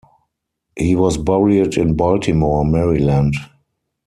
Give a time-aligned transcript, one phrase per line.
[0.75, 3.35] He was buried in Baltimore, Maryland.